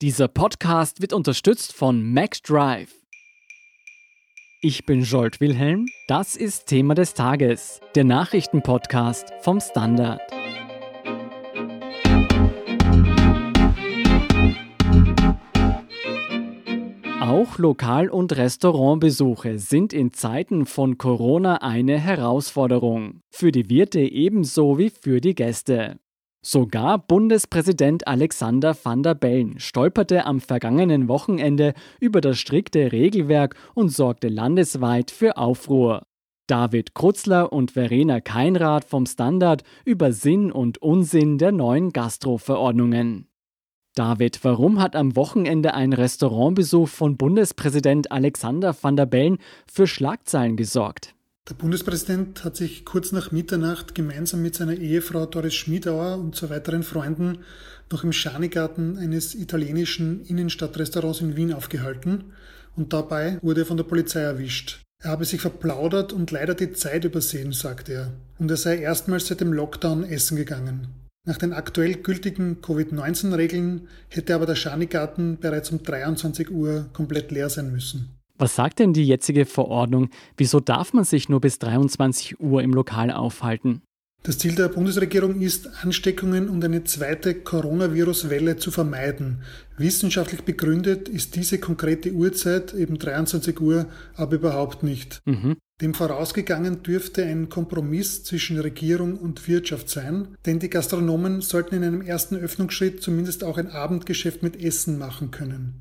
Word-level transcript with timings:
Dieser 0.00 0.28
Podcast 0.28 1.02
wird 1.02 1.12
unterstützt 1.12 1.72
von 1.72 2.12
Max 2.12 2.40
Drive. 2.42 2.94
Ich 4.62 4.86
bin 4.86 5.02
Jolt 5.02 5.40
Wilhelm. 5.40 5.86
Das 6.06 6.36
ist 6.36 6.66
Thema 6.66 6.94
des 6.94 7.14
Tages, 7.14 7.80
der 7.96 8.04
Nachrichtenpodcast 8.04 9.32
vom 9.40 9.58
Standard. 9.60 10.20
Auch 17.20 17.58
Lokal- 17.58 18.08
und 18.08 18.36
Restaurantbesuche 18.36 19.58
sind 19.58 19.92
in 19.92 20.12
Zeiten 20.12 20.64
von 20.66 20.96
Corona 20.96 21.56
eine 21.56 21.98
Herausforderung. 21.98 23.22
Für 23.30 23.50
die 23.50 23.68
Wirte 23.68 23.98
ebenso 23.98 24.78
wie 24.78 24.90
für 24.90 25.20
die 25.20 25.34
Gäste. 25.34 25.98
Sogar 26.40 26.98
Bundespräsident 26.98 28.06
Alexander 28.06 28.76
van 28.80 29.02
der 29.02 29.14
Bellen 29.14 29.58
stolperte 29.58 30.24
am 30.24 30.40
vergangenen 30.40 31.08
Wochenende 31.08 31.74
über 32.00 32.20
das 32.20 32.38
strikte 32.38 32.92
Regelwerk 32.92 33.56
und 33.74 33.88
sorgte 33.88 34.28
landesweit 34.28 35.10
für 35.10 35.36
Aufruhr. 35.36 36.04
David 36.46 36.94
Krutzler 36.94 37.52
und 37.52 37.72
Verena 37.72 38.20
Keinrad 38.20 38.84
vom 38.84 39.04
Standard 39.04 39.64
über 39.84 40.12
Sinn 40.12 40.52
und 40.52 40.78
Unsinn 40.78 41.38
der 41.38 41.52
neuen 41.52 41.92
Gastroverordnungen. 41.92 43.28
David, 43.94 44.38
warum 44.44 44.80
hat 44.80 44.94
am 44.94 45.16
Wochenende 45.16 45.74
ein 45.74 45.92
Restaurantbesuch 45.92 46.88
von 46.88 47.16
Bundespräsident 47.16 48.12
Alexander 48.12 48.74
van 48.80 48.94
der 48.94 49.06
Bellen 49.06 49.38
für 49.66 49.88
Schlagzeilen 49.88 50.56
gesorgt? 50.56 51.16
Der 51.48 51.54
Bundespräsident 51.54 52.44
hat 52.44 52.56
sich 52.56 52.84
kurz 52.84 53.10
nach 53.10 53.32
Mitternacht 53.32 53.94
gemeinsam 53.94 54.42
mit 54.42 54.54
seiner 54.54 54.74
Ehefrau 54.74 55.24
Doris 55.24 55.54
Schmiedauer 55.54 56.18
und 56.18 56.36
zwei 56.36 56.50
weiteren 56.50 56.82
Freunden 56.82 57.38
noch 57.90 58.04
im 58.04 58.12
Schanigarten 58.12 58.98
eines 58.98 59.34
italienischen 59.34 60.26
Innenstadtrestaurants 60.26 61.22
in 61.22 61.36
Wien 61.36 61.54
aufgehalten 61.54 62.32
und 62.76 62.92
dabei 62.92 63.38
wurde 63.40 63.62
er 63.62 63.66
von 63.66 63.78
der 63.78 63.84
Polizei 63.84 64.20
erwischt. 64.20 64.82
Er 65.02 65.12
habe 65.12 65.24
sich 65.24 65.40
verplaudert 65.40 66.12
und 66.12 66.30
leider 66.32 66.54
die 66.54 66.72
Zeit 66.72 67.04
übersehen, 67.04 67.52
sagte 67.52 67.92
er, 67.92 68.12
und 68.38 68.50
er 68.50 68.58
sei 68.58 68.78
erstmals 68.78 69.28
seit 69.28 69.40
dem 69.40 69.54
Lockdown 69.54 70.04
essen 70.04 70.36
gegangen. 70.36 70.88
Nach 71.26 71.38
den 71.38 71.54
aktuell 71.54 71.94
gültigen 71.94 72.60
Covid-19-Regeln 72.60 73.88
hätte 74.08 74.34
aber 74.34 74.44
der 74.44 74.54
Schanigarten 74.54 75.38
bereits 75.38 75.70
um 75.70 75.82
23 75.82 76.50
Uhr 76.50 76.90
komplett 76.92 77.30
leer 77.30 77.48
sein 77.48 77.72
müssen. 77.72 78.17
Was 78.38 78.54
sagt 78.54 78.78
denn 78.78 78.92
die 78.92 79.04
jetzige 79.04 79.44
Verordnung? 79.46 80.10
Wieso 80.36 80.60
darf 80.60 80.92
man 80.92 81.04
sich 81.04 81.28
nur 81.28 81.40
bis 81.40 81.58
23 81.58 82.40
Uhr 82.40 82.62
im 82.62 82.72
Lokal 82.72 83.10
aufhalten? 83.10 83.82
Das 84.22 84.38
Ziel 84.38 84.56
der 84.56 84.68
Bundesregierung 84.68 85.40
ist, 85.40 85.68
Ansteckungen 85.82 86.48
und 86.48 86.64
eine 86.64 86.82
zweite 86.84 87.34
Coronavirus-Welle 87.34 88.56
zu 88.56 88.70
vermeiden. 88.70 89.42
Wissenschaftlich 89.76 90.42
begründet 90.42 91.08
ist 91.08 91.36
diese 91.36 91.58
konkrete 91.58 92.12
Uhrzeit, 92.12 92.74
eben 92.74 92.98
23 92.98 93.60
Uhr, 93.60 93.86
aber 94.16 94.34
überhaupt 94.34 94.82
nicht. 94.82 95.20
Mhm. 95.24 95.56
Dem 95.80 95.94
vorausgegangen 95.94 96.82
dürfte 96.82 97.24
ein 97.24 97.48
Kompromiss 97.48 98.24
zwischen 98.24 98.58
Regierung 98.58 99.16
und 99.16 99.46
Wirtschaft 99.46 99.88
sein, 99.88 100.36
denn 100.44 100.58
die 100.58 100.70
Gastronomen 100.70 101.40
sollten 101.40 101.76
in 101.76 101.84
einem 101.84 102.02
ersten 102.02 102.36
Öffnungsschritt 102.36 103.00
zumindest 103.00 103.44
auch 103.44 103.56
ein 103.56 103.68
Abendgeschäft 103.68 104.42
mit 104.42 104.60
Essen 104.60 104.98
machen 104.98 105.30
können. 105.30 105.80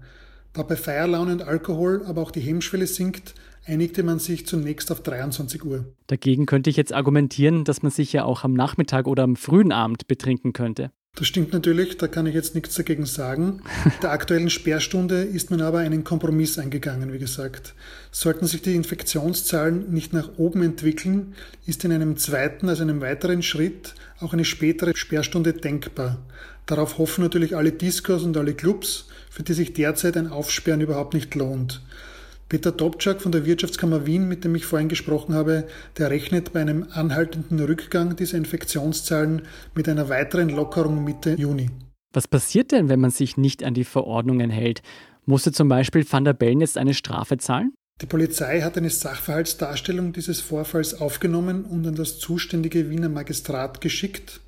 Da 0.58 0.64
bei 0.64 0.76
Feierlaune 0.76 1.34
und 1.34 1.44
Alkohol 1.44 2.04
aber 2.08 2.24
auch 2.24 2.32
die 2.32 2.40
Hemmschwelle 2.40 2.88
sinkt, 2.88 3.36
einigte 3.68 4.02
man 4.02 4.18
sich 4.18 4.48
zunächst 4.48 4.92
auf 4.92 5.04
23 5.04 5.64
Uhr. 5.64 5.86
Dagegen 6.08 6.48
könnte 6.48 6.72
ich 6.72 6.78
jetzt 6.78 6.94
argumentieren, 6.94 7.64
dass 7.64 7.84
man 7.84 7.92
sich 7.92 8.12
ja 8.12 8.24
auch 8.24 8.44
am 8.44 8.54
Nachmittag 8.54 9.06
oder 9.06 9.22
am 9.22 9.36
frühen 9.36 9.72
Abend 9.72 10.08
betrinken 10.08 10.54
könnte. 10.54 10.90
Das 11.18 11.28
stimmt 11.28 11.52
natürlich, 11.52 11.98
da 11.98 12.08
kann 12.08 12.28
ich 12.28 12.36
jetzt 12.36 12.54
nichts 12.54 12.76
dagegen 12.76 13.08
sagen. 13.08 13.64
Der 14.04 14.12
aktuellen 14.12 14.52
Sperrstunde 14.52 15.24
ist 15.24 15.50
man 15.50 15.62
aber 15.62 15.80
einen 15.80 16.04
Kompromiss 16.04 16.60
eingegangen, 16.60 17.12
wie 17.12 17.18
gesagt. 17.18 17.74
Sollten 18.12 18.46
sich 18.46 18.62
die 18.62 18.76
Infektionszahlen 18.76 19.92
nicht 19.92 20.14
nach 20.14 20.30
oben 20.38 20.62
entwickeln, 20.62 21.34
ist 21.66 21.84
in 21.84 21.92
einem 21.92 22.18
zweiten, 22.18 22.70
also 22.70 22.84
einem 22.84 23.02
weiteren 23.02 23.42
Schritt 23.42 23.96
auch 24.20 24.34
eine 24.34 24.46
spätere 24.46 24.96
Sperrstunde 24.96 25.54
denkbar. 25.54 26.20
Darauf 26.68 27.00
hoffen 27.00 27.24
natürlich 27.24 27.56
alle 27.56 27.72
Discos 27.72 28.22
und 28.22 28.38
alle 28.38 28.54
Clubs, 28.54 29.08
für 29.32 29.42
die 29.42 29.54
sich 29.54 29.74
derzeit 29.74 30.18
ein 30.18 30.28
Aufsperren 30.28 30.82
überhaupt 30.82 31.16
nicht 31.16 31.34
lohnt. 31.34 31.82
Peter 32.50 32.72
Dobczak 32.72 33.22
von 33.22 33.34
der 33.34 33.46
Wirtschaftskammer 33.46 34.06
Wien, 34.06 34.28
mit 34.28 34.46
dem 34.46 34.56
ich 34.56 34.66
vorhin 34.66 34.88
gesprochen 34.88 35.34
habe, 35.34 35.68
der 35.98 36.10
rechnet 36.10 36.54
bei 36.54 36.62
einem 36.62 36.86
anhaltenden 36.92 37.60
Rückgang 37.60 38.16
dieser 38.16 38.38
Infektionszahlen 38.38 39.42
mit 39.76 39.90
einer 39.90 40.08
weiteren 40.08 40.50
Lockerung 40.50 41.04
Mitte 41.04 41.36
Juni. 41.38 41.70
Was 42.14 42.28
passiert 42.28 42.72
denn, 42.72 42.88
wenn 42.88 43.02
man 43.02 43.12
sich 43.12 43.36
nicht 43.36 43.64
an 43.64 43.74
die 43.74 43.84
Verordnungen 43.84 44.50
hält? 44.50 44.82
Musste 45.26 45.52
zum 45.52 45.68
Beispiel 45.68 46.06
Van 46.10 46.24
der 46.24 46.34
Bellen 46.34 46.62
jetzt 46.62 46.78
eine 46.78 46.94
Strafe 46.94 47.38
zahlen? 47.38 47.74
Die 48.02 48.06
Polizei 48.06 48.62
hat 48.62 48.78
eine 48.78 48.92
Sachverhaltsdarstellung 48.92 50.14
dieses 50.14 50.40
Vorfalls 50.40 51.02
aufgenommen 51.02 51.66
und 51.66 51.86
an 51.86 51.96
das 51.96 52.18
zuständige 52.20 52.90
Wiener 52.90 53.10
Magistrat 53.10 53.82
geschickt. 53.82 54.40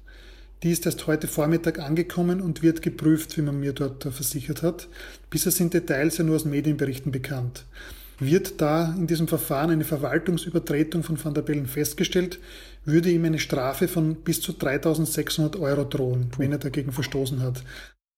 Die 0.62 0.72
ist 0.72 0.86
erst 0.86 1.08
heute 1.08 1.28
Vormittag 1.28 1.80
angekommen 1.80 2.42
und 2.42 2.62
wird 2.62 2.82
geprüft, 2.82 3.38
wie 3.38 3.42
man 3.42 3.62
mir 3.62 3.72
dort 3.72 4.04
versichert 4.04 4.62
hat. 4.62 4.90
Bisher 5.30 5.54
sind 5.54 5.74
Details 5.74 6.18
ja 6.18 6.26
nur 6.26 6.36
aus 6.36 6.44
Medienberichten 6.44 7.14
bekannt. 7.14 7.66
Wird 8.20 8.60
da 8.60 8.94
in 8.98 9.08
diesem 9.08 9.30
Verfahren 9.30 9.70
eine 9.70 9.86
Verwaltungsübertretung 9.86 11.04
von 11.04 11.24
Van 11.24 11.34
der 11.34 11.44
Bellen 11.44 11.68
festgestellt, 11.68 12.40
würde 12.84 13.10
ihm 13.10 13.24
eine 13.24 13.40
Strafe 13.40 13.88
von 13.88 14.16
bis 14.16 14.42
zu 14.42 14.52
3600 14.52 15.56
Euro 15.56 15.86
drohen, 15.86 16.30
wenn 16.38 16.52
er 16.52 16.58
dagegen 16.58 16.92
verstoßen 16.92 17.42
hat. 17.42 17.64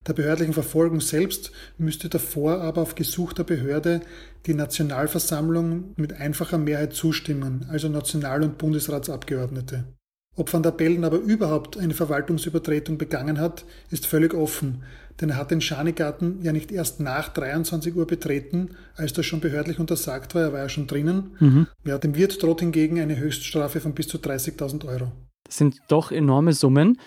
Der 0.07 0.13
behördlichen 0.13 0.55
Verfolgung 0.55 0.99
selbst 0.99 1.51
müsste 1.77 2.09
davor 2.09 2.61
aber 2.61 2.81
auf 2.81 2.95
Gesuch 2.95 3.33
der 3.33 3.43
Behörde 3.43 4.01
die 4.47 4.55
Nationalversammlung 4.55 5.93
mit 5.95 6.13
einfacher 6.13 6.57
Mehrheit 6.57 6.93
zustimmen, 6.93 7.67
also 7.69 7.87
National- 7.87 8.41
und 8.41 8.57
Bundesratsabgeordnete. 8.57 9.83
Ob 10.37 10.51
Van 10.53 10.63
der 10.63 10.71
Bellen 10.71 11.03
aber 11.03 11.17
überhaupt 11.17 11.77
eine 11.77 11.93
Verwaltungsübertretung 11.93 12.97
begangen 12.97 13.39
hat, 13.39 13.65
ist 13.89 14.05
völlig 14.05 14.33
offen, 14.33 14.83
denn 15.19 15.31
er 15.31 15.37
hat 15.37 15.51
den 15.51 15.59
Schanigarten 15.59 16.41
ja 16.41 16.53
nicht 16.53 16.71
erst 16.71 17.01
nach 17.01 17.29
23 17.29 17.95
Uhr 17.95 18.07
betreten, 18.07 18.69
als 18.95 19.11
das 19.11 19.25
schon 19.25 19.41
behördlich 19.41 19.79
untersagt 19.79 20.33
war, 20.33 20.41
er 20.43 20.53
war 20.53 20.59
ja 20.59 20.69
schon 20.69 20.87
drinnen. 20.87 21.35
Mhm. 21.39 21.67
Ja, 21.83 21.97
dem 21.97 22.15
Wirt 22.15 22.41
droht 22.41 22.61
hingegen 22.61 22.99
eine 22.99 23.17
Höchststrafe 23.17 23.81
von 23.81 23.93
bis 23.93 24.07
zu 24.07 24.17
30.000 24.17 24.87
Euro. 24.87 25.11
Das 25.43 25.57
sind 25.57 25.79
doch 25.89 26.11
enorme 26.11 26.53
Summen. 26.53 26.97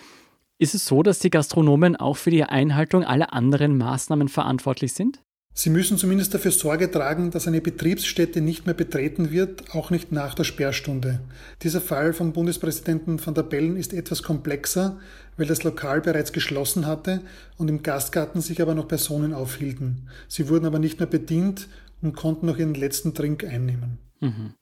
Ist 0.59 0.75
es 0.75 0.85
so, 0.85 1.01
dass 1.01 1.17
die 1.19 1.31
Gastronomen 1.31 1.95
auch 1.95 2.17
für 2.17 2.29
die 2.29 2.43
Einhaltung 2.43 3.03
aller 3.03 3.33
anderen 3.33 3.77
Maßnahmen 3.77 4.29
verantwortlich 4.29 4.93
sind? 4.93 5.19
Sie 5.57 5.69
müssen 5.69 5.97
zumindest 5.97 6.33
dafür 6.33 6.51
Sorge 6.51 6.91
tragen, 6.91 7.31
dass 7.31 7.47
eine 7.47 7.61
Betriebsstätte 7.61 8.41
nicht 8.41 8.65
mehr 8.65 8.75
betreten 8.75 9.31
wird, 9.31 9.73
auch 9.73 9.89
nicht 9.89 10.11
nach 10.11 10.35
der 10.35 10.43
Sperrstunde. 10.43 11.21
Dieser 11.63 11.79
Fall 11.79 12.11
vom 12.11 12.33
Bundespräsidenten 12.33 13.25
van 13.25 13.35
der 13.35 13.43
Bellen 13.43 13.77
ist 13.77 13.93
etwas 13.93 14.21
komplexer, 14.21 14.99
weil 15.37 15.47
das 15.47 15.63
Lokal 15.63 16.01
bereits 16.01 16.33
geschlossen 16.33 16.85
hatte 16.85 17.21
und 17.57 17.69
im 17.69 17.83
Gastgarten 17.83 18.41
sich 18.41 18.61
aber 18.61 18.75
noch 18.75 18.89
Personen 18.89 19.33
aufhielten. 19.33 20.09
Sie 20.27 20.49
wurden 20.49 20.65
aber 20.65 20.77
nicht 20.77 20.99
mehr 20.99 21.07
bedient 21.07 21.69
und 22.01 22.17
konnten 22.17 22.47
noch 22.47 22.57
ihren 22.57 22.73
letzten 22.73 23.13
Trink 23.13 23.45
einnehmen. 23.45 23.97
Mhm. 24.19 24.55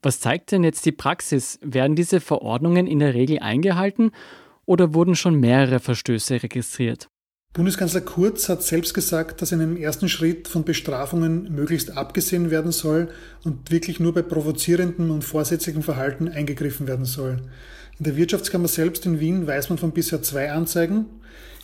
Was 0.00 0.18
zeigt 0.18 0.52
denn 0.52 0.64
jetzt 0.64 0.86
die 0.86 0.92
Praxis? 0.92 1.58
Werden 1.60 1.94
diese 1.94 2.20
Verordnungen 2.20 2.86
in 2.86 3.00
der 3.00 3.12
Regel 3.12 3.40
eingehalten 3.40 4.12
oder 4.64 4.94
wurden 4.94 5.14
schon 5.14 5.38
mehrere 5.38 5.78
Verstöße 5.78 6.42
registriert? 6.42 7.10
Bundeskanzler 7.58 8.02
Kurz 8.02 8.48
hat 8.48 8.62
selbst 8.62 8.94
gesagt, 8.94 9.42
dass 9.42 9.50
in 9.50 9.60
einem 9.60 9.76
ersten 9.76 10.08
Schritt 10.08 10.46
von 10.46 10.62
Bestrafungen 10.62 11.52
möglichst 11.52 11.96
abgesehen 11.96 12.52
werden 12.52 12.70
soll 12.70 13.08
und 13.42 13.72
wirklich 13.72 13.98
nur 13.98 14.14
bei 14.14 14.22
provozierendem 14.22 15.10
und 15.10 15.24
vorsätzlichem 15.24 15.82
Verhalten 15.82 16.28
eingegriffen 16.28 16.86
werden 16.86 17.04
soll. 17.04 17.38
In 17.98 18.04
der 18.04 18.16
Wirtschaftskammer 18.16 18.68
selbst 18.68 19.06
in 19.06 19.18
Wien 19.18 19.48
weiß 19.48 19.70
man 19.70 19.78
von 19.78 19.90
bisher 19.90 20.22
zwei 20.22 20.52
Anzeigen. 20.52 21.06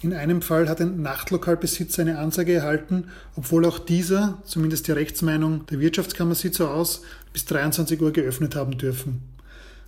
In 0.03 0.12
einem 0.12 0.43
Fall 0.43 0.69
hat 0.69 0.81
ein 0.81 1.00
Nachtlokalbesitzer 1.00 2.03
eine 2.03 2.19
Anzeige 2.19 2.55
erhalten, 2.55 3.05
obwohl 3.37 3.64
auch 3.64 3.79
dieser, 3.79 4.43
zumindest 4.44 4.88
die 4.88 4.93
Rechtsmeinung 4.93 5.64
der 5.67 5.79
Wirtschaftskammer 5.79 6.35
sieht 6.35 6.56
so 6.56 6.67
aus, 6.67 7.02
bis 7.32 7.44
23 7.44 8.02
Uhr 8.02 8.12
geöffnet 8.12 8.56
haben 8.56 8.79
dürfen. 8.79 9.33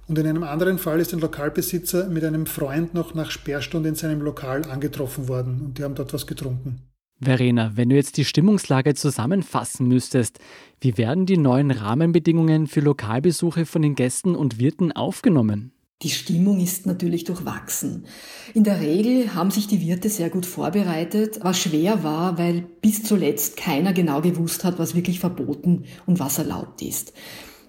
Und 0.08 0.18
in 0.18 0.26
einem 0.26 0.44
anderen 0.44 0.78
Fall 0.78 1.00
ist 1.00 1.12
ein 1.12 1.20
Lokalbesitzer 1.20 2.08
mit 2.08 2.24
einem 2.24 2.46
Freund 2.46 2.94
noch 2.94 3.14
nach 3.14 3.30
Sperrstunde 3.30 3.88
in 3.88 3.94
seinem 3.96 4.20
Lokal 4.20 4.64
angetroffen 4.64 5.28
worden 5.28 5.60
und 5.64 5.78
die 5.78 5.84
haben 5.84 5.96
dort 5.96 6.12
was 6.12 6.26
getrunken. 6.26 6.82
Verena, 7.20 7.72
wenn 7.74 7.88
du 7.88 7.96
jetzt 7.96 8.18
die 8.18 8.26
Stimmungslage 8.26 8.94
zusammenfassen 8.94 9.88
müsstest, 9.88 10.38
wie 10.80 10.98
werden 10.98 11.24
die 11.24 11.38
neuen 11.38 11.70
Rahmenbedingungen 11.70 12.66
für 12.66 12.80
Lokalbesuche 12.80 13.64
von 13.64 13.82
den 13.82 13.94
Gästen 13.94 14.36
und 14.36 14.58
Wirten 14.58 14.92
aufgenommen? 14.92 15.72
Die 16.02 16.10
Stimmung 16.10 16.60
ist 16.60 16.84
natürlich 16.84 17.24
durchwachsen. 17.24 18.04
In 18.52 18.64
der 18.64 18.82
Regel 18.82 19.34
haben 19.34 19.50
sich 19.50 19.66
die 19.66 19.80
Wirte 19.80 20.10
sehr 20.10 20.28
gut 20.28 20.44
vorbereitet, 20.44 21.38
was 21.40 21.58
schwer 21.58 22.04
war, 22.04 22.36
weil 22.36 22.66
bis 22.82 23.02
zuletzt 23.02 23.56
keiner 23.56 23.94
genau 23.94 24.20
gewusst 24.20 24.62
hat, 24.62 24.78
was 24.78 24.94
wirklich 24.94 25.20
verboten 25.20 25.84
und 26.04 26.20
was 26.20 26.36
erlaubt 26.36 26.82
ist. 26.82 27.14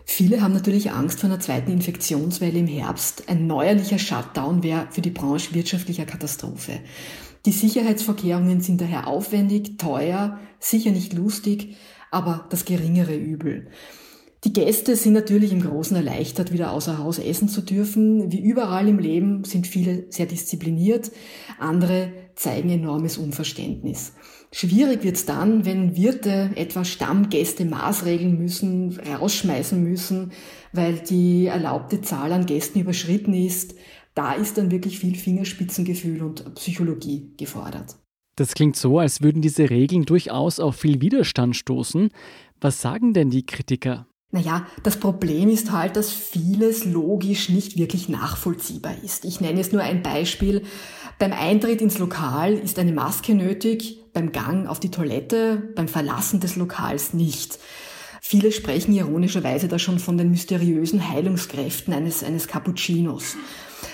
Viele 0.09 0.41
haben 0.41 0.53
natürlich 0.53 0.91
Angst 0.91 1.19
vor 1.19 1.29
einer 1.29 1.41
zweiten 1.41 1.69
Infektionswelle 1.69 2.57
im 2.57 2.65
Herbst. 2.65 3.27
Ein 3.27 3.45
neuerlicher 3.45 3.99
Shutdown 3.99 4.63
wäre 4.63 4.87
für 4.89 5.01
die 5.01 5.11
Branche 5.11 5.53
wirtschaftlicher 5.53 6.05
Katastrophe. 6.05 6.79
Die 7.45 7.51
Sicherheitsvorkehrungen 7.51 8.61
sind 8.61 8.79
daher 8.79 9.05
aufwendig, 9.07 9.77
teuer, 9.77 10.39
sicher 10.59 10.91
nicht 10.91 11.13
lustig, 11.13 11.75
aber 12.09 12.47
das 12.49 12.63
geringere 12.63 13.15
Übel. 13.15 13.67
Die 14.43 14.53
Gäste 14.53 14.95
sind 14.95 15.13
natürlich 15.13 15.51
im 15.51 15.61
Großen 15.61 15.97
erleichtert, 15.97 16.53
wieder 16.53 16.71
außer 16.71 16.99
Haus 16.99 17.19
essen 17.19 17.49
zu 17.49 17.61
dürfen. 17.61 18.31
Wie 18.31 18.39
überall 18.39 18.87
im 18.87 18.99
Leben 18.99 19.43
sind 19.43 19.67
viele 19.67 20.05
sehr 20.09 20.25
diszipliniert, 20.25 21.11
andere 21.59 22.13
zeigen 22.35 22.69
enormes 22.69 23.17
Unverständnis. 23.17 24.13
Schwierig 24.51 25.03
wird's 25.03 25.25
dann, 25.25 25.65
wenn 25.65 25.95
Wirte 25.95 26.51
etwa 26.55 26.85
Stammgäste 26.85 27.65
maßregeln 27.65 28.37
müssen, 28.37 28.97
rausschmeißen 28.99 29.81
müssen, 29.81 30.31
weil 30.71 30.99
die 30.99 31.47
erlaubte 31.47 32.01
Zahl 32.01 32.31
an 32.31 32.45
Gästen 32.45 32.79
überschritten 32.79 33.33
ist. 33.33 33.75
Da 34.13 34.33
ist 34.33 34.57
dann 34.57 34.71
wirklich 34.71 34.99
viel 34.99 35.15
Fingerspitzengefühl 35.15 36.23
und 36.23 36.55
Psychologie 36.55 37.33
gefordert. 37.37 37.97
Das 38.37 38.53
klingt 38.53 38.75
so, 38.75 38.99
als 38.99 39.21
würden 39.21 39.41
diese 39.41 39.69
Regeln 39.69 40.05
durchaus 40.05 40.59
auf 40.59 40.75
viel 40.75 41.01
Widerstand 41.01 41.55
stoßen. 41.55 42.09
Was 42.61 42.81
sagen 42.81 43.13
denn 43.13 43.29
die 43.29 43.45
Kritiker? 43.45 44.07
Naja, 44.31 44.67
das 44.83 44.99
Problem 44.99 45.49
ist 45.49 45.71
halt, 45.71 45.95
dass 45.95 46.11
vieles 46.11 46.83
logisch 46.85 47.49
nicht 47.49 47.77
wirklich 47.77 48.09
nachvollziehbar 48.09 48.95
ist. 49.03 49.23
Ich 49.23 49.39
nenne 49.39 49.57
jetzt 49.57 49.71
nur 49.71 49.81
ein 49.81 50.03
Beispiel. 50.03 50.63
Beim 51.19 51.33
Eintritt 51.33 51.81
ins 51.81 51.97
Lokal 51.97 52.53
ist 52.53 52.77
eine 52.77 52.91
Maske 52.91 53.33
nötig, 53.33 54.03
beim 54.13 54.31
Gang 54.31 54.67
auf 54.67 54.79
die 54.79 54.91
Toilette, 54.91 55.71
beim 55.75 55.87
Verlassen 55.87 56.39
des 56.39 56.55
Lokals 56.55 57.13
nicht. 57.13 57.57
Viele 58.21 58.51
sprechen 58.51 58.93
ironischerweise 58.93 59.67
da 59.67 59.79
schon 59.79 59.97
von 59.97 60.17
den 60.17 60.29
mysteriösen 60.29 61.09
Heilungskräften 61.09 61.91
eines, 61.93 62.23
eines 62.23 62.47
Cappuccinos. 62.47 63.35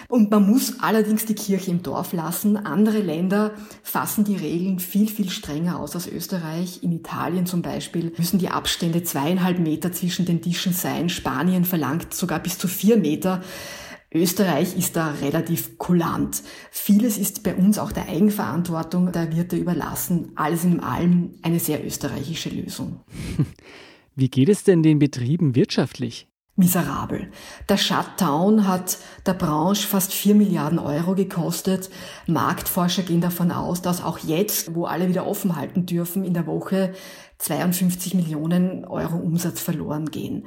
Und 0.10 0.31
man 0.31 0.50
muss 0.50 0.80
allerdings 0.81 1.25
die 1.25 1.36
Kirche 1.36 1.72
im 1.72 1.81
Dorf 1.81 2.12
lassen. 2.12 2.58
Andere 2.58 3.00
Länder 3.00 3.52
fassen 3.84 4.26
die 4.26 4.36
Regeln 4.36 4.80
viel, 4.80 5.08
viel 5.08 5.30
strenger 5.30 5.80
aus 5.80 5.96
als 5.96 6.08
Österreich. 6.08 6.84
In 6.84 6.92
Italien 6.92 7.46
zum 7.46 7.62
Beispiel 7.62 8.12
müssen 8.18 8.40
die 8.40 8.50
Abstände 8.50 9.04
zweieinhalb 9.04 9.60
Meter 9.60 9.92
zwischen 9.94 10.26
den 10.26 10.42
Tischen 10.42 10.74
sein. 10.74 11.10
Spanien 11.10 11.64
verlangt 11.64 12.14
sogar 12.14 12.40
bis 12.40 12.58
zu 12.58 12.68
vier 12.68 12.98
Meter. 12.98 13.42
Österreich 14.13 14.77
ist 14.77 14.95
da 14.95 15.12
relativ 15.12 15.77
kulant. 15.77 16.44
Vieles 16.71 17.18
ist 17.18 17.44
bei 17.44 17.56
uns 17.56 17.80
auch 17.80 17.92
der 17.92 18.07
Eigenverantwortung 18.07 19.12
der 19.12 19.36
Wirte 19.36 19.56
überlassen. 19.56 20.31
Alles 20.36 20.63
in 20.63 20.80
allem 20.80 21.31
eine 21.42 21.60
sehr 21.60 21.86
österreichische 21.86 22.50
Lösung. 22.50 23.01
Wie 24.15 24.30
geht 24.30 24.50
es 24.50 24.63
denn 24.63 24.83
den 24.83 25.00
Betrieben 25.00 25.56
wirtschaftlich? 25.56 26.27
miserabel. 26.56 27.31
Der 27.68 27.77
Shutdown 27.77 28.68
hat 28.68 29.00
der 29.25 29.33
Branche 29.33 29.88
fast 29.88 30.13
4 30.13 30.36
Milliarden 30.36 30.77
Euro 30.77 31.16
gekostet. 31.16 31.89
Marktforscher 32.27 33.04
gehen 33.04 33.21
davon 33.21 33.51
aus, 33.51 33.81
dass 33.81 34.04
auch 34.04 34.19
jetzt, 34.19 34.75
wo 34.75 34.86
alle 34.86 35.09
wieder 35.09 35.25
offen 35.25 35.56
halten 35.56 35.86
dürfen, 35.86 36.24
in 36.24 36.33
der 36.33 36.45
Woche 36.45 36.94
52 37.39 38.13
Millionen 38.13 38.86
Euro 38.86 39.18
Umsatz 39.18 39.62
verloren 39.62 40.12
gehen. 40.12 40.45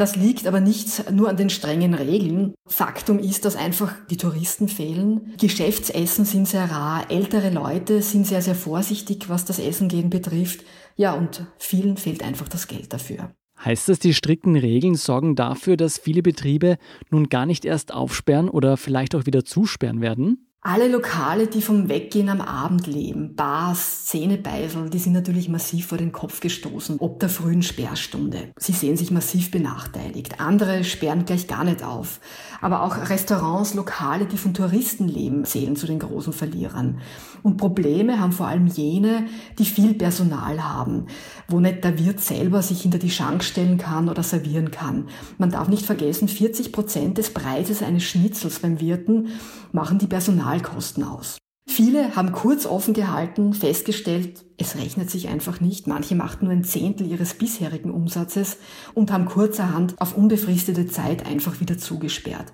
Das 0.00 0.16
liegt 0.16 0.46
aber 0.46 0.60
nicht 0.60 1.10
nur 1.10 1.28
an 1.28 1.36
den 1.36 1.50
strengen 1.50 1.92
Regeln. 1.92 2.54
Faktum 2.66 3.18
ist, 3.18 3.44
dass 3.44 3.54
einfach 3.54 3.92
die 4.08 4.16
Touristen 4.16 4.66
fehlen. 4.66 5.34
Geschäftsessen 5.38 6.24
sind 6.24 6.48
sehr 6.48 6.70
rar. 6.70 7.10
Ältere 7.10 7.50
Leute 7.50 8.00
sind 8.00 8.26
sehr, 8.26 8.40
sehr 8.40 8.54
vorsichtig, 8.54 9.28
was 9.28 9.44
das 9.44 9.58
Essen 9.58 9.88
gehen 9.88 10.08
betrifft. 10.08 10.64
Ja, 10.96 11.12
und 11.12 11.44
vielen 11.58 11.98
fehlt 11.98 12.22
einfach 12.22 12.48
das 12.48 12.66
Geld 12.66 12.94
dafür. 12.94 13.34
Heißt 13.62 13.90
das, 13.90 13.98
die 13.98 14.14
strikten 14.14 14.56
Regeln 14.56 14.94
sorgen 14.94 15.36
dafür, 15.36 15.76
dass 15.76 15.98
viele 15.98 16.22
Betriebe 16.22 16.78
nun 17.10 17.28
gar 17.28 17.44
nicht 17.44 17.66
erst 17.66 17.92
aufsperren 17.92 18.48
oder 18.48 18.78
vielleicht 18.78 19.14
auch 19.14 19.26
wieder 19.26 19.44
zusperren 19.44 20.00
werden? 20.00 20.49
Alle 20.62 20.88
Lokale, 20.88 21.46
die 21.46 21.62
vom 21.62 21.88
Weggehen 21.88 22.28
am 22.28 22.42
Abend 22.42 22.86
leben, 22.86 23.34
Bars, 23.34 24.04
Zähnebeisel, 24.04 24.90
die 24.90 24.98
sind 24.98 25.14
natürlich 25.14 25.48
massiv 25.48 25.86
vor 25.86 25.96
den 25.96 26.12
Kopf 26.12 26.40
gestoßen, 26.40 26.98
ob 26.98 27.18
der 27.18 27.30
frühen 27.30 27.62
Sperrstunde. 27.62 28.52
Sie 28.58 28.72
sehen 28.72 28.98
sich 28.98 29.10
massiv 29.10 29.50
benachteiligt. 29.50 30.38
Andere 30.38 30.84
sperren 30.84 31.24
gleich 31.24 31.46
gar 31.46 31.64
nicht 31.64 31.82
auf. 31.82 32.20
Aber 32.60 32.82
auch 32.82 33.08
Restaurants, 33.08 33.72
Lokale, 33.72 34.26
die 34.26 34.36
von 34.36 34.52
Touristen 34.52 35.08
leben, 35.08 35.46
zählen 35.46 35.76
zu 35.76 35.86
den 35.86 35.98
großen 35.98 36.34
Verlierern. 36.34 37.00
Und 37.42 37.56
Probleme 37.56 38.20
haben 38.20 38.32
vor 38.32 38.46
allem 38.46 38.66
jene, 38.66 39.28
die 39.58 39.64
viel 39.64 39.94
Personal 39.94 40.62
haben, 40.62 41.06
wo 41.48 41.60
nicht 41.60 41.84
der 41.84 41.98
Wirt 41.98 42.20
selber 42.20 42.60
sich 42.60 42.82
hinter 42.82 42.98
die 42.98 43.08
Schank 43.08 43.44
stellen 43.44 43.78
kann 43.78 44.10
oder 44.10 44.22
servieren 44.22 44.70
kann. 44.70 45.08
Man 45.38 45.50
darf 45.50 45.68
nicht 45.68 45.86
vergessen, 45.86 46.28
40 46.28 46.70
Prozent 46.70 47.16
des 47.16 47.32
Preises 47.32 47.82
eines 47.82 48.02
Schnitzels 48.02 48.58
beim 48.58 48.78
Wirten 48.78 49.28
machen 49.72 49.98
die 49.98 50.06
Personalkosten 50.06 51.04
aus. 51.04 51.38
Viele 51.66 52.16
haben 52.16 52.32
kurz 52.32 52.66
offen 52.66 52.94
gehalten, 52.94 53.54
festgestellt, 53.54 54.44
es 54.58 54.76
rechnet 54.76 55.08
sich 55.08 55.28
einfach 55.28 55.60
nicht. 55.60 55.86
Manche 55.86 56.16
machten 56.16 56.46
nur 56.46 56.52
ein 56.52 56.64
Zehntel 56.64 57.06
ihres 57.06 57.34
bisherigen 57.34 57.90
Umsatzes 57.92 58.56
und 58.92 59.12
haben 59.12 59.24
kurzerhand 59.26 59.94
auf 60.00 60.16
unbefristete 60.16 60.88
Zeit 60.88 61.26
einfach 61.26 61.60
wieder 61.60 61.78
zugesperrt. 61.78 62.52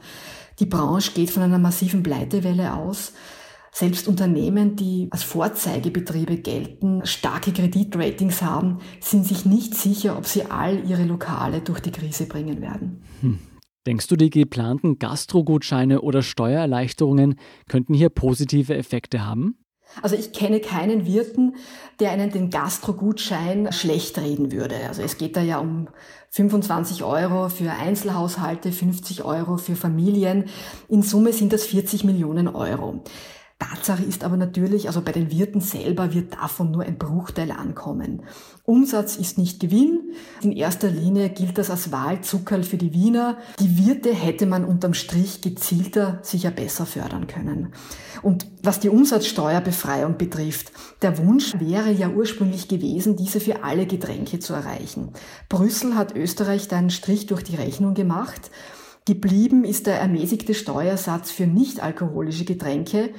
Die 0.58 0.66
Branche 0.66 1.12
geht 1.12 1.30
von 1.30 1.42
einer 1.42 1.58
massiven 1.58 2.02
Pleitewelle 2.02 2.74
aus. 2.74 3.14
Selbst 3.72 4.06
Unternehmen, 4.06 4.76
die 4.76 5.08
als 5.10 5.22
Vorzeigebetriebe 5.22 6.36
gelten, 6.36 7.04
starke 7.04 7.52
Kreditratings 7.52 8.42
haben, 8.42 8.78
sind 9.00 9.26
sich 9.26 9.44
nicht 9.44 9.74
sicher, 9.74 10.16
ob 10.16 10.26
sie 10.26 10.44
all 10.50 10.88
ihre 10.88 11.04
Lokale 11.04 11.60
durch 11.60 11.80
die 11.80 11.90
Krise 11.90 12.26
bringen 12.26 12.60
werden. 12.60 13.02
Hm. 13.22 13.38
Denkst 13.86 14.08
du, 14.08 14.16
die 14.16 14.30
geplanten 14.30 14.98
Gastrogutscheine 14.98 16.00
oder 16.00 16.22
Steuererleichterungen 16.22 17.38
könnten 17.68 17.94
hier 17.94 18.08
positive 18.08 18.74
Effekte 18.74 19.24
haben? 19.24 19.58
Also 20.02 20.16
ich 20.16 20.32
kenne 20.32 20.60
keinen 20.60 21.06
Wirten, 21.06 21.54
der 22.00 22.10
einen 22.10 22.30
den 22.30 22.50
Gastrogutschein 22.50 23.72
schlecht 23.72 24.18
reden 24.18 24.50
würde. 24.50 24.74
Also 24.88 25.02
es 25.02 25.16
geht 25.16 25.36
da 25.36 25.42
ja 25.42 25.58
um 25.58 25.88
25 26.30 27.04
Euro 27.04 27.48
für 27.48 27.70
Einzelhaushalte, 27.70 28.72
50 28.72 29.24
Euro 29.24 29.56
für 29.56 29.76
Familien. 29.76 30.46
In 30.88 31.02
Summe 31.02 31.32
sind 31.32 31.52
das 31.52 31.64
40 31.66 32.04
Millionen 32.04 32.48
Euro. 32.48 33.04
Tatsache 33.58 34.02
ist 34.02 34.22
aber 34.22 34.36
natürlich, 34.36 34.86
also 34.86 35.00
bei 35.00 35.12
den 35.12 35.30
Wirten 35.30 35.60
selber 35.60 36.12
wird 36.12 36.34
davon 36.34 36.70
nur 36.70 36.82
ein 36.82 36.98
Bruchteil 36.98 37.50
ankommen. 37.52 38.22
Umsatz 38.64 39.16
ist 39.16 39.38
nicht 39.38 39.60
Gewinn. 39.60 40.10
In 40.42 40.52
erster 40.52 40.90
Linie 40.90 41.30
gilt 41.30 41.56
das 41.56 41.70
als 41.70 41.90
Wahlzuckerl 41.90 42.64
für 42.64 42.76
die 42.76 42.92
Wiener. 42.92 43.38
Die 43.58 43.86
Wirte 43.86 44.12
hätte 44.12 44.44
man 44.44 44.64
unterm 44.66 44.92
Strich 44.92 45.40
gezielter 45.40 46.18
sicher 46.22 46.50
besser 46.50 46.84
fördern 46.84 47.28
können. 47.28 47.72
Und 48.22 48.46
was 48.62 48.80
die 48.80 48.90
Umsatzsteuerbefreiung 48.90 50.18
betrifft, 50.18 50.72
der 51.00 51.16
Wunsch 51.16 51.58
wäre 51.58 51.92
ja 51.92 52.10
ursprünglich 52.10 52.68
gewesen, 52.68 53.16
diese 53.16 53.40
für 53.40 53.64
alle 53.64 53.86
Getränke 53.86 54.38
zu 54.38 54.52
erreichen. 54.52 55.12
Brüssel 55.48 55.94
hat 55.94 56.14
Österreich 56.14 56.68
da 56.68 56.76
einen 56.76 56.90
Strich 56.90 57.26
durch 57.26 57.42
die 57.42 57.56
Rechnung 57.56 57.94
gemacht. 57.94 58.50
Geblieben 59.06 59.64
ist 59.64 59.86
der 59.86 60.00
ermäßigte 60.00 60.52
Steuersatz 60.52 61.30
für 61.30 61.46
nicht-alkoholische 61.46 62.44
Getränke. 62.44 63.10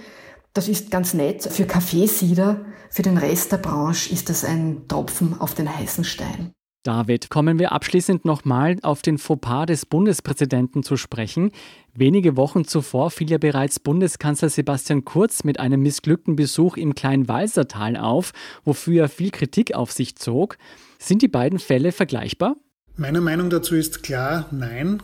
Das 0.58 0.68
ist 0.68 0.90
ganz 0.90 1.14
nett. 1.14 1.44
Für 1.44 1.66
Kaffeesieder, 1.68 2.66
für 2.90 3.04
den 3.04 3.20
Rest 3.20 3.52
der 3.52 3.58
Branche 3.58 4.12
ist 4.12 4.28
das 4.28 4.44
ein 4.44 4.88
Tropfen 4.88 5.40
auf 5.40 5.54
den 5.54 5.72
heißen 5.72 6.04
Stein. 6.04 6.52
David, 6.82 7.30
kommen 7.30 7.60
wir 7.60 7.74
abschließend 7.74 8.26
nochmal 8.26 8.78
auf 8.82 9.04
den 9.04 9.20
Fauxpas 9.20 9.68
des 9.68 9.86
Bundespräsidenten 9.86 10.82
zu 10.82 10.98
sprechen. 10.98 11.52
Wenige 11.94 12.38
Wochen 12.38 12.66
zuvor 12.66 13.12
fiel 13.12 13.30
ja 13.30 13.38
bereits 13.38 13.80
Bundeskanzler 13.80 14.50
Sebastian 14.50 15.06
Kurz 15.06 15.44
mit 15.44 15.60
einem 15.60 15.84
missglückten 15.84 16.36
Besuch 16.36 16.76
im 16.76 16.96
Kleinwalsertal 16.96 17.96
auf, 17.96 18.32
wofür 18.66 19.04
er 19.04 19.10
viel 19.10 19.30
Kritik 19.30 19.76
auf 19.76 19.92
sich 19.92 20.16
zog. 20.16 20.58
Sind 20.98 21.22
die 21.22 21.28
beiden 21.28 21.60
Fälle 21.60 21.92
vergleichbar? 21.92 22.56
Meine 22.96 23.22
Meinung 23.22 23.52
dazu 23.52 23.76
ist 23.76 24.02
klar, 24.02 24.48
nein. 24.50 25.04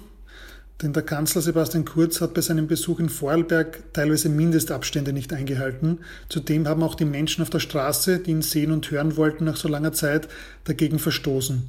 Denn 0.81 0.91
der 0.91 1.03
Kanzler 1.03 1.41
Sebastian 1.41 1.85
Kurz 1.85 2.19
hat 2.19 2.33
bei 2.33 2.41
seinem 2.41 2.67
Besuch 2.67 2.99
in 2.99 3.09
Vorarlberg 3.09 3.93
teilweise 3.93 4.27
Mindestabstände 4.27 5.13
nicht 5.13 5.31
eingehalten. 5.31 5.99
Zudem 6.29 6.67
haben 6.67 6.83
auch 6.83 6.95
die 6.95 7.05
Menschen 7.05 7.41
auf 7.41 7.49
der 7.49 7.59
Straße, 7.59 8.19
die 8.19 8.31
ihn 8.31 8.41
sehen 8.41 8.71
und 8.71 8.89
hören 8.91 9.15
wollten 9.15 9.45
nach 9.45 9.55
so 9.55 9.67
langer 9.67 9.93
Zeit, 9.93 10.27
dagegen 10.65 10.99
verstoßen. 10.99 11.63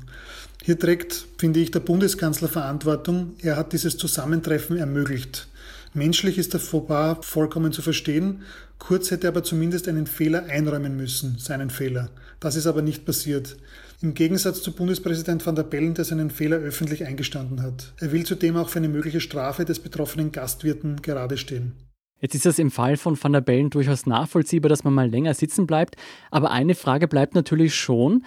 Hier 0.63 0.79
trägt, 0.79 1.27
finde 1.39 1.61
ich, 1.61 1.71
der 1.71 1.81
Bundeskanzler 1.81 2.49
Verantwortung. 2.49 3.35
Er 3.43 3.57
hat 3.57 3.73
dieses 3.73 3.99
Zusammentreffen 3.99 4.79
ermöglicht. 4.79 5.47
Menschlich 5.97 6.39
ist 6.39 6.53
der 6.53 6.61
Fauxpas 6.61 7.19
vollkommen 7.23 7.71
zu 7.71 7.81
verstehen. 7.81 8.43
Kurz 8.79 9.13
hätte 9.13 9.29
aber 9.29 9.45
zumindest 9.45 9.87
einen 9.87 10.09
Fehler 10.09 10.47
einräumen 10.47 10.97
müssen, 10.97 11.39
seinen 11.39 11.71
Fehler. 11.71 12.11
Das 12.41 12.57
ist 12.57 12.67
aber 12.67 12.83
nicht 12.83 13.07
passiert. 13.07 13.57
Im 14.03 14.15
Gegensatz 14.15 14.61
zu 14.61 14.73
Bundespräsident 14.73 15.47
van 15.47 15.55
der 15.55 15.63
Bellen, 15.63 15.95
der 15.95 16.05
seinen 16.05 16.31
Fehler 16.31 16.57
öffentlich 16.57 17.07
eingestanden 17.07 17.63
hat. 17.63 17.93
Er 18.01 18.11
will 18.11 18.27
zudem 18.27 18.57
auch 18.57 18.69
für 18.69 18.81
eine 18.81 18.89
mögliche 18.89 19.21
Strafe 19.21 19.65
des 19.65 19.79
betroffenen 19.79 20.33
Gastwirten 20.33 21.01
gerade 21.01 21.37
stehen. 21.37 21.75
Jetzt 22.21 22.35
ist 22.35 22.47
es 22.47 22.59
im 22.59 22.73
Fall 22.73 22.97
von 22.97 23.17
Van 23.23 23.33
der 23.33 23.41
Bellen 23.41 23.71
durchaus 23.71 24.05
nachvollziehbar, 24.05 24.69
dass 24.69 24.83
man 24.83 24.95
mal 24.95 25.09
länger 25.09 25.35
sitzen 25.35 25.67
bleibt. 25.69 25.97
Aber 26.33 26.51
eine 26.51 26.75
Frage 26.75 27.07
bleibt 27.07 27.37
natürlich 27.37 27.77
schon, 27.77 28.25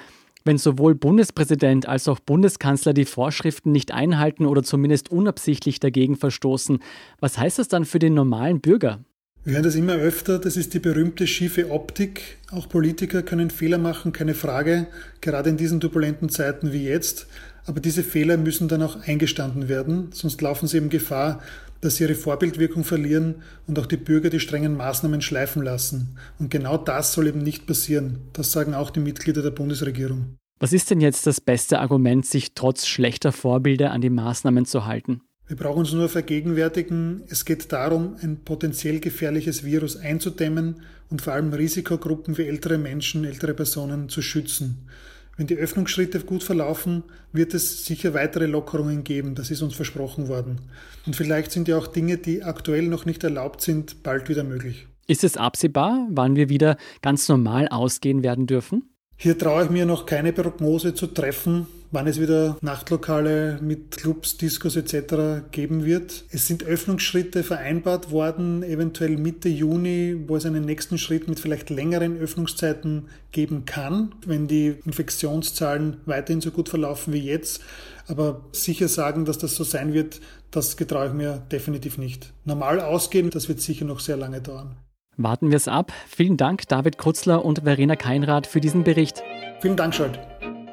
wenn 0.47 0.57
sowohl 0.57 0.95
Bundespräsident 0.95 1.87
als 1.87 2.07
auch 2.07 2.19
Bundeskanzler 2.19 2.93
die 2.93 3.05
Vorschriften 3.05 3.71
nicht 3.71 3.91
einhalten 3.91 4.45
oder 4.45 4.63
zumindest 4.63 5.11
unabsichtlich 5.11 5.79
dagegen 5.79 6.15
verstoßen. 6.15 6.79
Was 7.19 7.37
heißt 7.37 7.59
das 7.59 7.67
dann 7.67 7.85
für 7.85 7.99
den 7.99 8.15
normalen 8.15 8.61
Bürger? 8.61 9.01
Wir 9.43 9.53
hören 9.53 9.63
das 9.63 9.75
immer 9.75 9.95
öfter, 9.95 10.39
das 10.39 10.57
ist 10.57 10.73
die 10.73 10.79
berühmte 10.79 11.27
schiefe 11.27 11.71
Optik. 11.71 12.37
Auch 12.51 12.67
Politiker 12.67 13.23
können 13.23 13.49
Fehler 13.49 13.77
machen, 13.77 14.11
keine 14.11 14.33
Frage, 14.33 14.87
gerade 15.21 15.49
in 15.49 15.57
diesen 15.57 15.79
turbulenten 15.79 16.29
Zeiten 16.29 16.73
wie 16.73 16.83
jetzt. 16.83 17.27
Aber 17.65 17.79
diese 17.79 18.03
Fehler 18.03 18.37
müssen 18.37 18.67
dann 18.67 18.81
auch 18.81 19.07
eingestanden 19.07 19.69
werden, 19.69 20.09
sonst 20.11 20.41
laufen 20.41 20.67
sie 20.67 20.77
eben 20.77 20.89
Gefahr, 20.89 21.41
dass 21.81 21.96
sie 21.96 22.03
ihre 22.03 22.15
Vorbildwirkung 22.15 22.84
verlieren 22.84 23.36
und 23.67 23.77
auch 23.79 23.86
die 23.86 23.98
Bürger 23.98 24.29
die 24.29 24.39
strengen 24.39 24.75
Maßnahmen 24.77 25.22
schleifen 25.22 25.63
lassen. 25.63 26.17
Und 26.39 26.51
genau 26.51 26.77
das 26.77 27.13
soll 27.13 27.27
eben 27.27 27.43
nicht 27.43 27.67
passieren. 27.67 28.19
Das 28.34 28.51
sagen 28.51 28.74
auch 28.74 28.89
die 28.89 29.00
Mitglieder 29.00 29.41
der 29.41 29.51
Bundesregierung. 29.51 30.38
Was 30.60 30.74
ist 30.74 30.89
denn 30.89 31.01
jetzt 31.01 31.27
das 31.27 31.39
beste 31.39 31.79
Argument, 31.79 32.25
sich 32.25 32.53
trotz 32.55 32.88
schlechter 32.88 33.31
Vorbilder 33.31 33.91
an 33.91 34.01
die 34.01 34.10
Maßnahmen 34.10 34.65
zu 34.65 34.86
halten? 34.86 35.22
Wir 35.48 35.55
brauchen 35.55 35.79
uns 35.79 35.93
nur 35.93 36.10
vergegenwärtigen, 36.10 37.24
es 37.29 37.46
geht 37.46 37.72
darum, 37.72 38.17
ein 38.22 38.43
potenziell 38.43 39.00
gefährliches 39.00 39.63
Virus 39.63 39.96
einzudämmen 39.96 40.81
und 41.10 41.22
vor 41.22 41.34
allem 41.34 41.53
Risikogruppen 41.53 42.38
wie 42.38 42.48
ältere 42.48 42.77
Menschen, 42.77 43.24
ältere 43.24 43.53
Personen 43.53 44.10
zu 44.10 44.22
schützen. 44.22 44.89
Wenn 45.38 45.46
die 45.46 45.56
Öffnungsschritte 45.56 46.20
gut 46.22 46.41
verlaufen, 46.44 47.03
wird 47.32 47.53
es 47.53 47.86
sicher 47.86 48.15
weitere 48.15 48.48
Lockerungen 48.48 49.03
geben, 49.03 49.36
das 49.36 49.51
ist 49.51 49.62
uns 49.62 49.75
versprochen 49.75 50.27
worden. 50.27 50.62
Und 51.06 51.15
vielleicht 51.15 51.51
sind 51.51 51.67
ja 51.67 51.77
auch 51.77 51.86
Dinge, 51.86 52.17
die 52.17 52.44
aktuell 52.44 52.88
noch 52.88 53.06
nicht 53.06 53.24
erlaubt 53.24 53.62
sind, 53.62 54.01
bald 54.01 54.29
wieder 54.29 54.44
möglich. 54.44 54.88
Ist 55.06 55.24
es 55.24 55.38
absehbar, 55.38 56.08
wann 56.10 56.36
wir 56.36 56.50
wieder 56.50 56.75
ganz 57.03 57.29
normal 57.29 57.67
ausgehen 57.67 58.24
werden 58.24 58.48
dürfen? 58.48 58.89
Hier 59.15 59.38
traue 59.38 59.65
ich 59.65 59.70
mir 59.70 59.86
noch 59.86 60.08
keine 60.08 60.34
Prognose 60.34 60.96
zu 60.96 61.08
treffen 61.08 61.67
wann 61.91 62.08
es 62.08 62.20
wieder 62.20 62.58
Nachtlokale 62.62 63.60
mit 63.62 63.98
Clubs, 63.98 64.38
Discos 64.38 64.75
etc. 64.75 65.44
geben 65.51 65.86
wird. 65.86 66.25
Es 66.29 66.48
sind 66.48 66.63
Öffnungsschritte 66.63 67.44
vereinbart 67.44 68.12
worden, 68.12 68.63
eventuell 68.63 69.17
Mitte 69.17 69.50
Juni, 69.50 70.15
wo 70.27 70.36
es 70.36 70.46
einen 70.46 70.65
nächsten 70.65 70.98
Schritt 70.98 71.27
mit 71.27 71.39
vielleicht 71.39 71.70
längeren 71.70 72.17
Öffnungszeiten 72.17 73.08
geben 73.32 73.65
kann, 73.65 74.13
wenn 74.25 74.48
die 74.48 74.75
Infektionszahlen 74.86 75.98
weiterhin 76.06 76.41
so 76.41 76.51
gut 76.51 76.70
verlaufen 76.70 77.13
wie 77.13 77.20
jetzt. 77.20 77.62
Aber 78.08 78.41
sicher 78.51 78.88
sagen, 78.88 79.25
dass 79.25 79.38
das 79.38 79.56
so 79.56 79.63
sein 79.63 79.94
wird, 79.94 80.22
das 80.51 80.77
getraue 80.77 81.08
ich 81.08 81.13
mir 81.13 81.44
definitiv 81.51 81.98
nicht. 81.98 82.34
Normal 82.46 82.79
ausgehen, 82.79 83.29
das 83.29 83.50
wird 83.50 83.62
sicher 83.62 83.86
noch 83.86 84.00
sehr 84.00 84.17
lange 84.17 84.41
dauern. 84.41 84.77
Warten 85.17 85.50
wir 85.50 85.58
es 85.58 85.67
ab. 85.67 85.91
Vielen 86.08 86.38
Dank, 86.38 86.67
David 86.67 86.98
Krutzler 86.98 87.44
und 87.44 87.63
Verena 87.63 87.96
Keinrad, 87.96 88.46
für 88.46 88.62
diesen 88.62 88.84
Bericht. 88.84 89.24
Vielen 89.62 89.75
Dank, 89.75 89.96
Scholt. 89.96 90.20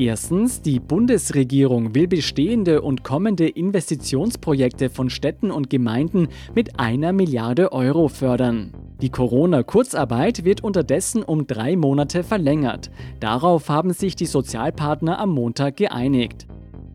Erstens, 0.00 0.62
die 0.62 0.78
Bundesregierung 0.78 1.92
will 1.92 2.06
bestehende 2.06 2.82
und 2.82 3.02
kommende 3.02 3.48
Investitionsprojekte 3.48 4.90
von 4.90 5.10
Städten 5.10 5.50
und 5.50 5.70
Gemeinden 5.70 6.28
mit 6.54 6.78
einer 6.78 7.12
Milliarde 7.12 7.72
Euro 7.72 8.06
fördern. 8.06 8.72
Die 9.02 9.10
Corona-Kurzarbeit 9.10 10.44
wird 10.44 10.62
unterdessen 10.62 11.24
um 11.24 11.48
drei 11.48 11.74
Monate 11.74 12.22
verlängert. 12.22 12.92
Darauf 13.18 13.68
haben 13.68 13.92
sich 13.92 14.14
die 14.14 14.26
Sozialpartner 14.26 15.18
am 15.18 15.30
Montag 15.30 15.76
geeinigt. 15.78 16.46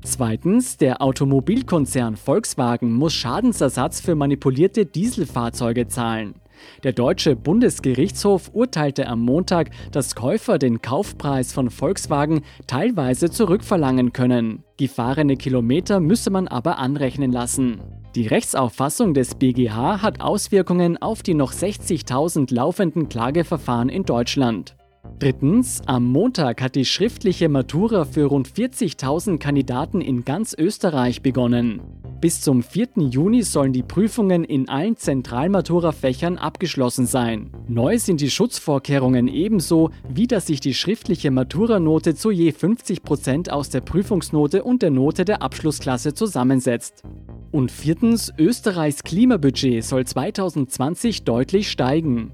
Zweitens, 0.05 0.77
der 0.77 1.01
Automobilkonzern 1.01 2.15
Volkswagen 2.15 2.93
muss 2.93 3.11
Schadensersatz 3.11 3.99
für 3.99 4.15
manipulierte 4.15 4.85
Dieselfahrzeuge 4.85 5.89
zahlen. 5.89 6.35
Der 6.83 6.93
deutsche 6.93 7.35
Bundesgerichtshof 7.35 8.51
urteilte 8.53 9.07
am 9.07 9.21
Montag, 9.21 9.71
dass 9.91 10.15
Käufer 10.15 10.57
den 10.57 10.81
Kaufpreis 10.81 11.53
von 11.53 11.69
Volkswagen 11.69 12.41
teilweise 12.67 13.29
zurückverlangen 13.29 14.13
können. 14.13 14.63
Gefahrene 14.77 15.37
Kilometer 15.37 15.99
müsse 15.99 16.29
man 16.29 16.47
aber 16.47 16.79
anrechnen 16.79 17.31
lassen. 17.31 17.79
Die 18.15 18.27
Rechtsauffassung 18.27 19.13
des 19.13 19.35
BGH 19.35 20.01
hat 20.01 20.21
Auswirkungen 20.21 21.01
auf 21.01 21.23
die 21.23 21.33
noch 21.33 21.51
60.000 21.51 22.53
laufenden 22.53 23.09
Klageverfahren 23.09 23.89
in 23.89 24.03
Deutschland. 24.03 24.75
Drittens, 25.19 25.81
am 25.85 26.05
Montag 26.05 26.61
hat 26.61 26.75
die 26.75 26.85
schriftliche 26.85 27.49
Matura 27.49 28.05
für 28.05 28.25
rund 28.25 28.47
40.000 28.47 29.37
Kandidaten 29.37 30.01
in 30.01 30.25
ganz 30.25 30.55
Österreich 30.57 31.21
begonnen. 31.21 31.81
Bis 32.23 32.39
zum 32.39 32.63
4. 32.63 33.09
Juni 33.09 33.43
sollen 33.43 33.73
die 33.73 33.83
Prüfungen 33.83 34.45
in 34.45 34.69
allen 34.69 34.95
Zentralmatura-Fächern 34.95 36.37
abgeschlossen 36.37 37.05
sein. 37.05 37.51
Neu 37.67 37.99
sind 37.99 38.21
die 38.21 38.29
Schutzvorkehrungen 38.29 39.27
ebenso, 39.27 39.89
wie 40.07 40.25
dass 40.25 40.47
sich 40.47 40.61
die 40.61 40.73
schriftliche 40.73 41.31
Maturanote 41.31 42.15
zu 42.15 42.31
je 42.31 42.51
50% 42.51 43.49
aus 43.49 43.71
der 43.71 43.81
Prüfungsnote 43.81 44.63
und 44.63 44.83
der 44.83 44.91
Note 44.91 45.25
der 45.25 45.41
Abschlussklasse 45.41 46.13
zusammensetzt. 46.13 47.03
Und 47.51 47.71
viertens, 47.71 48.31
Österreichs 48.37 49.03
Klimabudget 49.03 49.83
soll 49.83 50.05
2020 50.05 51.25
deutlich 51.25 51.69
steigen. 51.69 52.31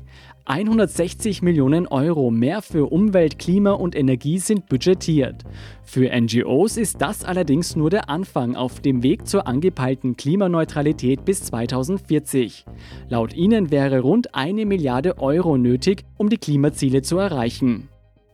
160 0.49 1.43
Millionen 1.43 1.85
Euro 1.85 2.31
mehr 2.31 2.63
für 2.63 2.91
Umwelt, 2.91 3.37
Klima 3.37 3.73
und 3.73 3.95
Energie 3.95 4.39
sind 4.39 4.67
budgetiert. 4.67 5.43
Für 5.83 6.09
NGOs 6.09 6.77
ist 6.77 7.01
das 7.01 7.23
allerdings 7.23 7.75
nur 7.75 7.91
der 7.91 8.09
Anfang 8.09 8.55
auf 8.55 8.79
dem 8.79 9.03
Weg 9.03 9.27
zur 9.27 9.45
angepeilten 9.45 10.17
Klimaneutralität 10.17 11.23
bis 11.23 11.43
2040. 11.43 12.65
Laut 13.09 13.35
ihnen 13.35 13.69
wäre 13.69 13.99
rund 13.99 14.33
eine 14.33 14.65
Milliarde 14.65 15.19
Euro 15.19 15.55
nötig, 15.55 16.03
um 16.17 16.29
die 16.29 16.39
Klimaziele 16.39 17.03
zu 17.03 17.19
erreichen. 17.19 17.87